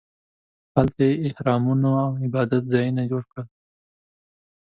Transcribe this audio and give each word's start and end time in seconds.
هلته 0.75 1.01
یې 1.09 1.15
اهرامونو 1.29 1.89
او 2.03 2.11
عبادت 2.23 2.63
ځایونه 2.73 3.01
جوړ 3.11 3.23
کړل. 3.31 3.47